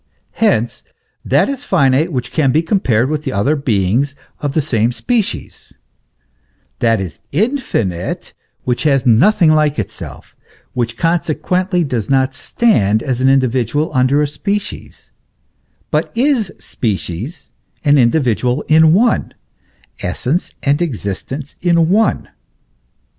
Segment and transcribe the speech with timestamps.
[0.39, 0.81] Hence,
[1.23, 5.73] that is finite which can be compared with other beings of the same species;
[6.79, 8.33] that is infinite
[8.63, 10.35] which has nothing like itself,
[10.73, 15.11] which consequently does not stand as an individual under a species,
[15.91, 17.51] but is species
[17.85, 19.35] and individual in one,
[19.99, 22.27] essence and existence in one.